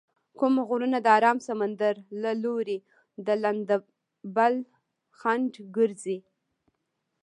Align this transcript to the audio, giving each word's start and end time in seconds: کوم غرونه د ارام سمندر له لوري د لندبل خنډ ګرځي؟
کوم 0.39 0.55
غرونه 0.67 0.97
د 1.01 1.07
ارام 1.17 1.37
سمندر 1.49 1.95
له 2.23 2.31
لوري 2.43 2.77
د 3.25 3.27
لندبل 3.43 4.53
خنډ 5.19 5.51
ګرځي؟ 5.77 6.17